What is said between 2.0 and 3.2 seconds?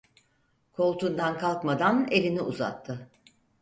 elini uzattı.